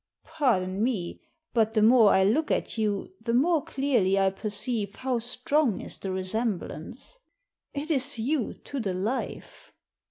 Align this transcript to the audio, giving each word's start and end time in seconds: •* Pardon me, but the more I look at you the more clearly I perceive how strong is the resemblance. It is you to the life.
•* 0.25 0.27
Pardon 0.27 0.81
me, 0.83 1.21
but 1.53 1.75
the 1.75 1.83
more 1.83 2.09
I 2.11 2.23
look 2.23 2.49
at 2.49 2.75
you 2.75 3.13
the 3.21 3.35
more 3.35 3.63
clearly 3.63 4.17
I 4.17 4.31
perceive 4.31 4.95
how 4.95 5.19
strong 5.19 5.79
is 5.79 5.99
the 5.99 6.11
resemblance. 6.11 7.19
It 7.75 7.91
is 7.91 8.17
you 8.17 8.55
to 8.63 8.79
the 8.79 8.95
life. 8.95 9.71